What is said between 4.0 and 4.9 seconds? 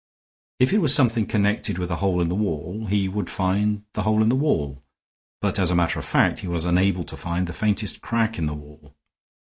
hole in the wall;